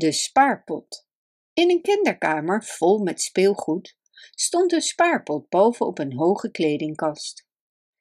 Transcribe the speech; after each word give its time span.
De 0.00 0.12
spaarpot. 0.12 1.06
In 1.52 1.70
een 1.70 1.82
kinderkamer 1.82 2.64
vol 2.64 2.98
met 2.98 3.20
speelgoed 3.20 3.96
stond 4.34 4.72
een 4.72 4.80
spaarpot 4.80 5.48
boven 5.48 5.86
op 5.86 5.98
een 5.98 6.16
hoge 6.16 6.50
kledingkast. 6.50 7.46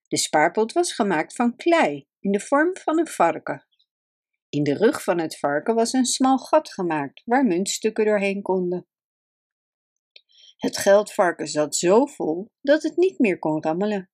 De 0.07 0.17
spaarpot 0.17 0.71
was 0.71 0.93
gemaakt 0.93 1.35
van 1.35 1.55
klei 1.55 2.07
in 2.20 2.31
de 2.31 2.39
vorm 2.39 2.77
van 2.77 2.99
een 2.99 3.07
varken. 3.07 3.67
In 4.49 4.63
de 4.63 4.73
rug 4.73 5.04
van 5.04 5.20
het 5.20 5.38
varken 5.39 5.75
was 5.75 5.93
een 5.93 6.05
smal 6.05 6.38
gat 6.38 6.73
gemaakt 6.73 7.22
waar 7.26 7.46
muntstukken 7.46 8.06
doorheen 8.06 8.42
konden. 8.42 8.88
Het 10.58 10.78
geldvarken 10.78 11.47
zat 11.47 11.76
zo 11.76 12.06
vol 12.06 12.52
dat 12.62 12.84
het 12.84 12.97
niet 12.97 13.20
meer 13.20 13.40
kon 13.40 13.63
rammelen. 13.63 14.10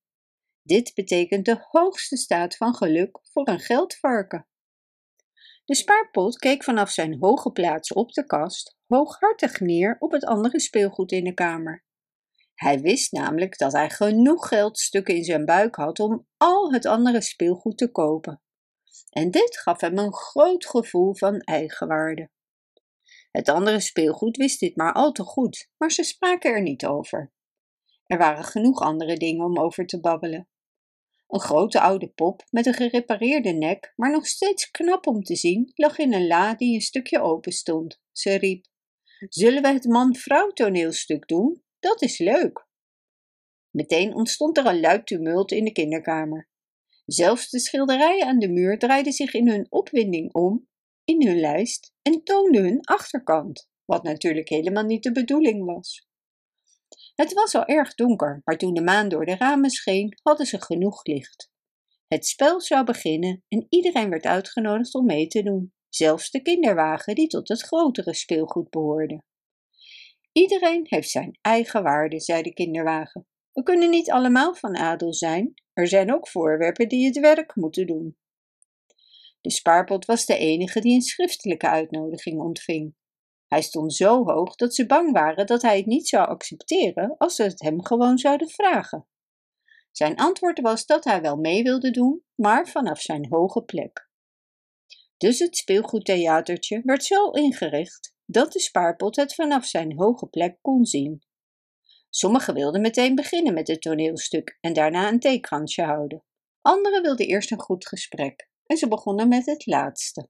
Dit 0.62 0.94
betekent 0.94 1.46
de 1.46 1.66
hoogste 1.70 2.18
staat 2.18 2.58
van 2.58 2.76
geluk 2.76 3.20
voor 3.32 3.48
een 3.48 3.60
geldvarken. 3.60 4.48
De 5.66 5.76
spaarpot 5.76 6.38
keek 6.38 6.64
vanaf 6.64 6.90
zijn 6.90 7.18
hoge 7.20 7.52
plaats 7.52 7.94
op 7.94 8.12
de 8.12 8.26
kast 8.26 8.78
hooghartig 8.88 9.60
neer 9.60 9.96
op 10.00 10.12
het 10.12 10.26
andere 10.26 10.60
speelgoed 10.60 11.12
in 11.12 11.24
de 11.24 11.34
kamer. 11.34 11.84
Hij 12.56 12.80
wist 12.80 13.12
namelijk 13.12 13.58
dat 13.58 13.72
hij 13.72 13.90
genoeg 13.90 14.48
geldstukken 14.48 15.16
in 15.16 15.24
zijn 15.24 15.46
buik 15.46 15.76
had 15.76 16.00
om 16.00 16.28
al 16.38 16.74
het 16.74 16.86
andere 16.86 17.22
speelgoed 17.22 17.78
te 17.78 17.92
kopen. 17.92 18.42
En 19.10 19.32
dit 19.32 19.58
gaf 19.58 19.82
hem 19.82 19.98
een 19.98 20.14
groot 20.14 20.66
gevoel 20.66 21.16
van 21.16 21.40
eigenwaarde. 21.40 22.30
Het 23.32 23.50
andere 23.50 23.80
speelgoed 23.80 24.38
wist 24.38 24.60
dit 24.60 24.76
maar 24.76 24.94
al 24.94 25.12
te 25.12 25.24
goed, 25.24 25.70
maar 25.78 25.92
ze 25.92 26.04
spraken 26.04 26.52
er 26.52 26.62
niet 26.62 26.86
over. 26.86 27.32
Er 28.06 28.18
waren 28.18 28.44
genoeg 28.44 28.80
andere 28.80 29.18
dingen 29.18 29.46
om 29.46 29.60
over 29.60 29.86
te 29.86 30.00
babbelen. 30.00 30.48
Een 31.36 31.42
grote 31.42 31.80
oude 31.82 32.08
pop 32.08 32.44
met 32.50 32.66
een 32.66 32.74
gerepareerde 32.74 33.52
nek, 33.52 33.94
maar 33.96 34.12
nog 34.12 34.28
steeds 34.28 34.72
knap 34.72 35.08
om 35.08 35.24
te 35.24 35.36
zien, 35.36 35.72
lag 35.76 35.98
in 35.98 36.14
een 36.14 36.28
la 36.28 36.56
die 36.56 36.74
een 36.74 36.82
stukje 36.82 37.22
open 37.22 37.52
stond. 37.52 38.02
Ze 38.12 38.36
riep: 38.36 38.66
Zullen 39.30 39.62
we 39.62 39.68
het 39.68 39.86
man-vrouw 39.86 40.50
toneelstuk 40.50 41.28
doen? 41.28 41.64
Dat 41.80 42.02
is 42.02 42.18
leuk. 42.18 42.68
Meteen 43.70 44.14
ontstond 44.14 44.58
er 44.58 44.66
een 44.66 44.80
luid 44.80 45.08
tumult 45.08 45.52
in 45.52 45.64
de 45.64 45.72
kinderkamer. 45.72 46.50
Zelfs 47.06 47.50
de 47.50 47.60
schilderijen 47.60 48.28
aan 48.28 48.40
de 48.40 48.50
muur 48.50 48.78
draaiden 48.80 49.14
zich 49.14 49.34
in 49.34 49.50
hun 49.50 49.66
opwinding 49.70 50.34
om 50.34 50.68
in 51.06 51.28
hun 51.28 51.40
lijst 51.40 51.94
en 52.02 52.24
toonden 52.24 52.64
hun 52.64 52.82
achterkant, 52.82 53.70
wat 53.86 54.04
natuurlijk 54.04 54.50
helemaal 54.50 54.86
niet 54.86 55.04
de 55.04 55.12
bedoeling 55.12 55.66
was. 55.66 56.08
Het 57.16 57.34
was 57.34 57.56
al 57.56 57.66
erg 57.66 57.96
donker, 57.96 58.42
maar 58.44 58.58
toen 58.58 58.74
de 58.74 58.84
maan 58.84 59.10
door 59.10 59.26
de 59.26 59.36
ramen 59.36 59.70
scheen, 59.70 60.18
hadden 60.24 60.46
ze 60.46 60.62
genoeg 60.62 61.04
licht. 61.04 61.52
Het 62.08 62.26
spel 62.26 62.62
zou 62.62 62.86
beginnen 62.86 63.44
en 63.48 63.66
iedereen 63.70 64.10
werd 64.10 64.26
uitgenodigd 64.26 64.94
om 64.96 65.06
mee 65.06 65.28
te 65.28 65.44
doen, 65.44 65.74
zelfs 65.90 66.32
de 66.32 66.42
kinderwagen 66.42 67.16
die 67.16 67.28
tot 67.28 67.48
het 67.48 67.62
grotere 67.62 68.14
speelgoed 68.14 68.70
behoorde. 68.70 69.24
Iedereen 70.32 70.86
heeft 70.90 71.10
zijn 71.10 71.38
eigen 71.42 71.84
waarde, 71.84 72.20
zei 72.20 72.42
de 72.42 72.54
kinderwagen. 72.54 73.28
We 73.52 73.64
kunnen 73.64 73.90
niet 73.90 74.12
allemaal 74.12 74.56
van 74.56 74.76
adel 74.76 75.14
zijn. 75.14 75.54
Er 75.74 75.88
zijn 75.88 76.14
ook 76.14 76.28
voorwerpen 76.28 76.90
die 76.90 77.06
het 77.06 77.20
werk 77.20 77.56
moeten 77.56 77.88
doen. 77.88 78.18
De 79.42 79.52
spaarpot 79.52 80.06
was 80.06 80.26
de 80.26 80.38
enige 80.38 80.80
die 80.80 80.94
een 80.94 81.02
schriftelijke 81.02 81.70
uitnodiging 81.70 82.40
ontving. 82.40 82.96
Hij 83.56 83.64
stond 83.64 83.94
zo 83.94 84.24
hoog 84.24 84.56
dat 84.56 84.76
ze 84.76 84.86
bang 84.86 85.12
waren 85.12 85.46
dat 85.46 85.62
hij 85.62 85.78
het 85.78 85.86
niet 85.86 86.08
zou 86.08 86.28
accepteren 86.28 87.16
als 87.18 87.36
ze 87.36 87.44
het 87.44 87.62
hem 87.62 87.86
gewoon 87.86 88.18
zouden 88.18 88.50
vragen. 88.50 89.08
Zijn 89.92 90.16
antwoord 90.16 90.60
was 90.60 90.86
dat 90.86 91.04
hij 91.04 91.22
wel 91.22 91.36
mee 91.36 91.64
wilde 91.64 91.92
doen, 91.92 92.24
maar 92.36 92.68
vanaf 92.68 93.02
zijn 93.02 93.28
hoge 93.30 93.62
plek. 93.62 94.10
Dus 95.18 95.40
het 95.40 95.58
speelgoedtheatertje 95.58 96.82
werd 96.84 97.04
zo 97.04 97.30
ingericht 97.30 98.14
dat 98.26 98.52
de 98.52 98.60
spaarpot 98.60 99.16
het 99.16 99.36
vanaf 99.36 99.66
zijn 99.66 99.98
hoge 99.98 100.28
plek 100.28 100.58
kon 100.62 100.86
zien. 100.86 101.24
Sommigen 102.10 102.54
wilden 102.54 102.82
meteen 102.82 103.16
beginnen 103.16 103.54
met 103.54 103.68
het 103.68 103.82
toneelstuk 103.82 104.58
en 104.62 104.74
daarna 104.74 105.08
een 105.08 105.20
theekransje 105.20 105.84
houden. 105.84 106.24
Anderen 106.62 107.02
wilden 107.02 107.28
eerst 107.28 107.52
een 107.52 107.62
goed 107.62 107.88
gesprek 107.88 108.50
en 108.66 108.78
ze 108.78 108.88
begonnen 108.88 109.28
met 109.28 109.46
het 109.46 109.66
laatste. 109.66 110.30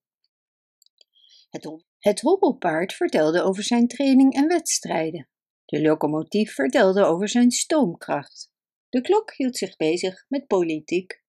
Het, 1.50 1.84
het 2.10 2.22
hobbelpaard 2.22 2.94
vertelde 2.94 3.42
over 3.42 3.64
zijn 3.64 3.88
training 3.88 4.34
en 4.34 4.48
wedstrijden. 4.48 5.30
De 5.66 5.82
locomotief 5.82 6.54
vertelde 6.54 7.04
over 7.04 7.30
zijn 7.30 7.52
stoomkracht. 7.52 8.50
De 8.90 9.02
klok 9.02 9.34
hield 9.34 9.58
zich 9.58 9.76
bezig 9.76 10.26
met 10.28 10.48
politiek. 10.48 11.24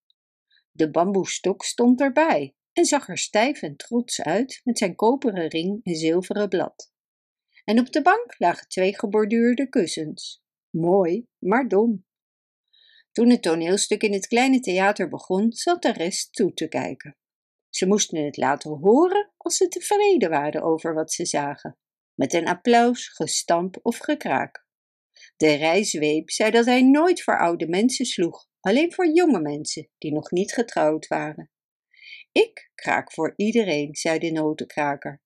De 0.70 0.90
bamboestok 0.90 1.64
stond 1.64 2.00
erbij 2.00 2.54
en 2.72 2.84
zag 2.84 3.08
er 3.08 3.18
stijf 3.18 3.62
en 3.62 3.76
trots 3.76 4.22
uit 4.22 4.60
met 4.64 4.78
zijn 4.78 4.94
koperen 4.94 5.48
ring 5.48 5.80
en 5.82 5.94
zilveren 5.94 6.48
blad. 6.48 6.92
En 7.64 7.78
op 7.78 7.92
de 7.92 8.02
bank 8.02 8.34
lagen 8.38 8.68
twee 8.68 8.98
geborduurde 8.98 9.68
kussens. 9.68 10.42
Mooi, 10.70 11.26
maar 11.38 11.68
dom. 11.68 12.06
Toen 13.12 13.30
het 13.30 13.42
toneelstuk 13.42 14.02
in 14.02 14.12
het 14.12 14.26
kleine 14.26 14.60
theater 14.60 15.08
begon, 15.08 15.52
zat 15.52 15.82
de 15.82 15.92
rest 15.92 16.32
toe 16.32 16.52
te 16.52 16.68
kijken. 16.68 17.16
Ze 17.76 17.86
moesten 17.86 18.24
het 18.24 18.36
laten 18.36 18.70
horen 18.70 19.32
als 19.36 19.56
ze 19.56 19.68
tevreden 19.68 20.30
waren 20.30 20.62
over 20.62 20.94
wat 20.94 21.12
ze 21.12 21.26
zagen, 21.26 21.78
met 22.14 22.32
een 22.32 22.46
applaus, 22.48 23.08
gestamp 23.08 23.78
of 23.82 23.98
gekraak. 23.98 24.66
De 25.36 25.54
rijzweep 25.54 26.30
zei 26.30 26.50
dat 26.50 26.64
hij 26.64 26.82
nooit 26.82 27.22
voor 27.22 27.38
oude 27.38 27.68
mensen 27.68 28.06
sloeg, 28.06 28.48
alleen 28.60 28.92
voor 28.92 29.12
jonge 29.12 29.40
mensen 29.40 29.88
die 29.98 30.12
nog 30.12 30.30
niet 30.30 30.52
getrouwd 30.52 31.06
waren. 31.06 31.50
Ik 32.32 32.70
kraak 32.74 33.12
voor 33.12 33.32
iedereen, 33.36 33.94
zei 33.94 34.18
de 34.18 34.30
notenkraker. 34.30 35.22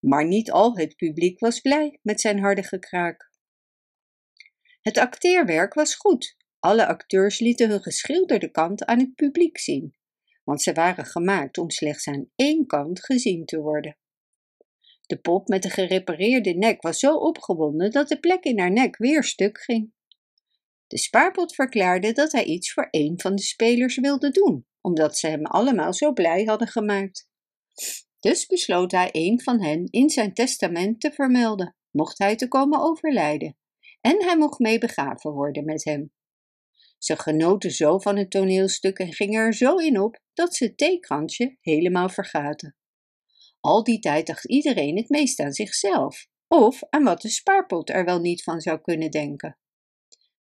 Maar 0.00 0.26
niet 0.26 0.50
al 0.50 0.76
het 0.76 0.96
publiek 0.96 1.40
was 1.40 1.60
blij 1.60 1.98
met 2.02 2.20
zijn 2.20 2.38
harde 2.38 2.62
gekraak. 2.62 3.30
Het 4.80 4.98
acteerwerk 4.98 5.74
was 5.74 5.94
goed. 5.94 6.36
Alle 6.58 6.86
acteurs 6.86 7.38
lieten 7.38 7.68
hun 7.68 7.82
geschilderde 7.82 8.50
kant 8.50 8.84
aan 8.84 8.98
het 8.98 9.14
publiek 9.14 9.58
zien, 9.58 9.97
want 10.48 10.62
ze 10.62 10.72
waren 10.72 11.04
gemaakt 11.04 11.58
om 11.58 11.70
slechts 11.70 12.06
aan 12.06 12.30
één 12.36 12.66
kant 12.66 13.04
gezien 13.04 13.44
te 13.44 13.60
worden. 13.60 13.96
De 15.06 15.16
pop 15.16 15.48
met 15.48 15.62
de 15.62 15.70
gerepareerde 15.70 16.54
nek 16.54 16.82
was 16.82 16.98
zo 16.98 17.14
opgewonden 17.14 17.90
dat 17.90 18.08
de 18.08 18.20
plek 18.20 18.44
in 18.44 18.58
haar 18.58 18.70
nek 18.72 18.96
weer 18.96 19.24
stuk 19.24 19.58
ging. 19.60 19.92
De 20.86 20.98
spaarpot 20.98 21.54
verklaarde 21.54 22.12
dat 22.12 22.32
hij 22.32 22.44
iets 22.44 22.72
voor 22.72 22.88
een 22.90 23.20
van 23.20 23.34
de 23.34 23.42
spelers 23.42 23.96
wilde 23.96 24.30
doen, 24.30 24.66
omdat 24.80 25.18
ze 25.18 25.26
hem 25.26 25.46
allemaal 25.46 25.94
zo 25.94 26.12
blij 26.12 26.44
hadden 26.44 26.68
gemaakt. 26.68 27.28
Dus 28.20 28.46
besloot 28.46 28.90
hij 28.90 29.08
een 29.12 29.40
van 29.40 29.62
hen 29.62 29.86
in 29.90 30.10
zijn 30.10 30.34
testament 30.34 31.00
te 31.00 31.10
vermelden, 31.10 31.76
mocht 31.90 32.18
hij 32.18 32.36
te 32.36 32.48
komen 32.48 32.80
overlijden, 32.80 33.56
en 34.00 34.24
hij 34.24 34.36
mocht 34.38 34.58
mee 34.58 34.78
begraven 34.78 35.32
worden 35.32 35.64
met 35.64 35.84
hem. 35.84 36.12
Ze 36.98 37.16
genoten 37.16 37.70
zo 37.70 37.98
van 37.98 38.16
het 38.16 38.30
toneelstuk 38.30 38.98
en 38.98 39.12
gingen 39.12 39.40
er 39.40 39.54
zo 39.54 39.76
in 39.76 40.00
op 40.00 40.20
dat 40.32 40.54
ze 40.54 40.64
het 40.64 40.76
theekransje 40.76 41.56
helemaal 41.60 42.08
vergaten. 42.08 42.76
Al 43.60 43.84
die 43.84 43.98
tijd 43.98 44.26
dacht 44.26 44.44
iedereen 44.44 44.96
het 44.96 45.08
meest 45.08 45.40
aan 45.40 45.52
zichzelf, 45.52 46.26
of 46.48 46.82
aan 46.90 47.04
wat 47.04 47.20
de 47.20 47.28
spaarpot 47.28 47.90
er 47.90 48.04
wel 48.04 48.20
niet 48.20 48.42
van 48.42 48.60
zou 48.60 48.80
kunnen 48.80 49.10
denken. 49.10 49.58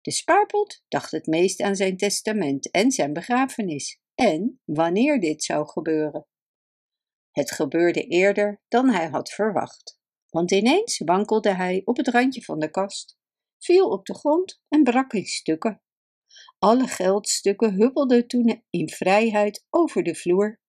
De 0.01 0.11
spaarpot 0.11 0.83
dacht 0.89 1.11
het 1.11 1.27
meest 1.27 1.61
aan 1.61 1.77
zijn 1.77 1.97
testament 1.97 2.71
en 2.71 2.91
zijn 2.91 3.13
begrafenis, 3.13 4.01
en 4.15 4.61
wanneer 4.65 5.21
dit 5.21 5.43
zou 5.43 5.67
gebeuren. 5.67 6.27
Het 7.31 7.51
gebeurde 7.51 8.03
eerder 8.07 8.63
dan 8.69 8.91
hij 8.91 9.09
had 9.09 9.31
verwacht, 9.31 9.99
want 10.29 10.51
ineens 10.51 10.99
wankelde 11.05 11.55
hij 11.55 11.83
op 11.85 11.97
het 11.97 12.09
randje 12.09 12.43
van 12.43 12.59
de 12.59 12.71
kast, 12.71 13.17
viel 13.59 13.89
op 13.89 14.07
de 14.07 14.15
grond 14.15 14.63
en 14.69 14.83
brak 14.83 15.13
in 15.13 15.27
stukken. 15.27 15.84
Alle 16.65 16.87
geldstukken 16.87 17.75
huppelden 17.75 18.27
toen 18.27 18.65
in 18.71 18.89
vrijheid 18.89 19.67
over 19.71 20.03
de 20.03 20.15
vloer. 20.15 20.61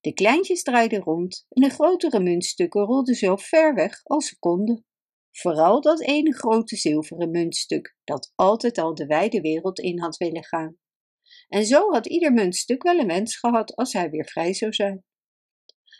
De 0.00 0.12
kleintjes 0.12 0.62
draaiden 0.62 1.00
rond 1.00 1.46
en 1.48 1.62
de 1.62 1.68
grotere 1.68 2.20
muntstukken 2.20 2.82
rolden 2.82 3.14
zo 3.14 3.36
ver 3.36 3.74
weg 3.74 4.00
als 4.04 4.28
ze 4.28 4.38
konden. 4.38 4.84
Vooral 5.30 5.80
dat 5.80 6.00
ene 6.00 6.34
grote 6.34 6.76
zilveren 6.76 7.30
muntstuk 7.30 7.96
dat 8.04 8.32
altijd 8.34 8.78
al 8.78 8.94
de 8.94 9.06
wijde 9.06 9.40
wereld 9.40 9.78
in 9.78 10.00
had 10.00 10.16
willen 10.16 10.44
gaan. 10.44 10.78
En 11.48 11.64
zo 11.64 11.90
had 11.90 12.06
ieder 12.06 12.32
muntstuk 12.32 12.82
wel 12.82 12.98
een 12.98 13.06
wens 13.06 13.36
gehad 13.36 13.76
als 13.76 13.92
hij 13.92 14.10
weer 14.10 14.26
vrij 14.26 14.54
zou 14.54 14.72
zijn. 14.72 15.04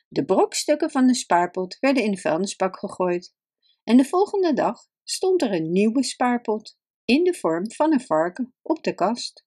De 0.08 0.24
brokstukken 0.24 0.90
van 0.90 1.06
de 1.06 1.14
spaarpot 1.14 1.76
werden 1.80 2.02
in 2.02 2.10
de 2.10 2.18
vuilnisbak 2.20 2.78
gegooid. 2.78 3.34
En 3.84 3.96
de 3.96 4.04
volgende 4.04 4.52
dag 4.52 4.80
stond 5.04 5.42
er 5.42 5.52
een 5.52 5.72
nieuwe 5.72 6.04
spaarpot 6.04 6.77
in 7.08 7.24
de 7.24 7.34
vorm 7.34 7.72
van 7.72 7.92
een 7.92 8.00
varken 8.00 8.54
op 8.62 8.82
de 8.82 8.94
kast. 8.94 9.44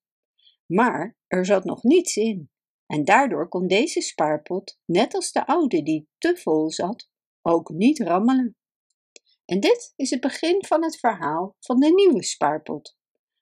Maar 0.66 1.18
er 1.28 1.46
zat 1.46 1.64
nog 1.64 1.84
niets 1.84 2.16
in. 2.16 2.52
En 2.86 3.06
daardoor 3.06 3.48
kon 3.48 3.68
deze 3.68 4.02
spaarpot, 4.02 4.80
net 4.86 5.14
als 5.14 5.32
de 5.32 5.46
oude 5.46 5.84
die 5.84 6.10
te 6.18 6.38
vol 6.38 6.72
zat, 6.72 7.10
ook 7.42 7.70
niet 7.70 8.00
rammelen. 8.00 8.56
En 9.46 9.60
dit 9.60 9.94
is 9.96 10.10
het 10.10 10.22
begin 10.22 10.66
van 10.66 10.84
het 10.84 11.00
verhaal 11.00 11.56
van 11.60 11.80
de 11.80 11.94
nieuwe 11.94 12.24
spaarpot. 12.24 12.98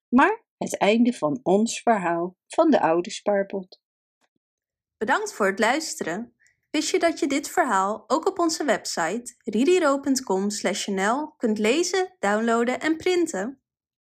Maar 0.07 0.45
het 0.57 0.77
einde 0.77 1.13
van 1.13 1.39
ons 1.43 1.81
verhaal 1.81 2.37
van 2.47 2.69
de 2.69 2.81
oude 2.81 3.09
spaarpot. 3.09 3.81
Bedankt 4.97 5.33
voor 5.33 5.47
het 5.47 5.59
luisteren. 5.59 6.35
Wist 6.69 6.91
je 6.91 6.99
dat 6.99 7.19
je 7.19 7.27
dit 7.27 7.49
verhaal 7.49 8.03
ook 8.07 8.27
op 8.27 8.39
onze 8.39 8.63
website 8.63 9.35
ridiro.com/nl 9.43 11.33
kunt 11.37 11.57
lezen, 11.57 12.15
downloaden 12.19 12.79
en 12.79 12.97
printen? 12.97 13.61